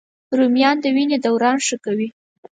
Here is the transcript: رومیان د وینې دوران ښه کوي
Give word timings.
رومیان 0.37 0.75
د 0.81 0.85
وینې 0.95 1.17
دوران 1.25 1.57
ښه 1.67 1.77
کوي 1.85 2.09